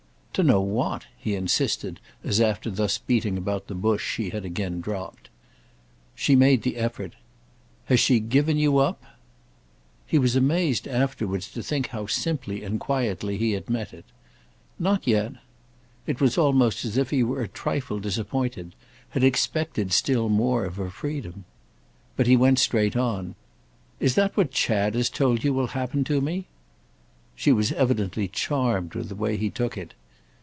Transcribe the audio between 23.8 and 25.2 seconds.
"Is that what Chad has